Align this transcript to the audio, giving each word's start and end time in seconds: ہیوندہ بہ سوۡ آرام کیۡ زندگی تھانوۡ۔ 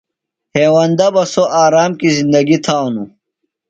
ہیوندہ 0.55 1.07
بہ 1.13 1.23
سوۡ 1.33 1.49
آرام 1.63 1.91
کیۡ 1.99 2.13
زندگی 2.17 2.57
تھانوۡ۔ 2.65 3.09